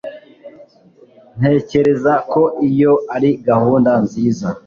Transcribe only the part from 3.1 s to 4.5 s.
ari gahunda nziza